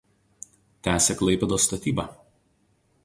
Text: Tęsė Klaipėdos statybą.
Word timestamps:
Tęsė 0.87 1.17
Klaipėdos 1.19 1.67
statybą. 1.69 2.07